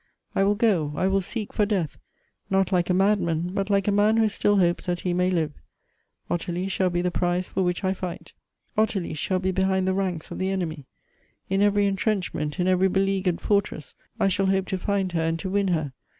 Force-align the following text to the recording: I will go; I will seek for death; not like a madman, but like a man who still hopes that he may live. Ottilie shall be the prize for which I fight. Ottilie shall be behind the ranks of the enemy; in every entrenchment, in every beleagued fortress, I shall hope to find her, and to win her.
I 0.33 0.43
will 0.43 0.55
go; 0.55 0.93
I 0.95 1.05
will 1.05 1.21
seek 1.21 1.53
for 1.53 1.63
death; 1.63 1.99
not 2.49 2.71
like 2.71 2.89
a 2.89 2.93
madman, 2.95 3.51
but 3.53 3.69
like 3.69 3.87
a 3.87 3.91
man 3.91 4.17
who 4.17 4.27
still 4.29 4.57
hopes 4.57 4.87
that 4.87 5.01
he 5.01 5.13
may 5.13 5.29
live. 5.29 5.53
Ottilie 6.27 6.69
shall 6.69 6.89
be 6.89 7.03
the 7.03 7.11
prize 7.11 7.47
for 7.49 7.61
which 7.61 7.83
I 7.83 7.93
fight. 7.93 8.33
Ottilie 8.75 9.13
shall 9.13 9.37
be 9.37 9.51
behind 9.51 9.87
the 9.87 9.93
ranks 9.93 10.31
of 10.31 10.39
the 10.39 10.49
enemy; 10.49 10.87
in 11.51 11.61
every 11.61 11.85
entrenchment, 11.85 12.59
in 12.59 12.67
every 12.67 12.87
beleagued 12.89 13.41
fortress, 13.41 13.93
I 14.19 14.27
shall 14.27 14.47
hope 14.47 14.65
to 14.69 14.79
find 14.79 15.11
her, 15.11 15.21
and 15.21 15.37
to 15.37 15.51
win 15.51 15.67
her. 15.67 15.93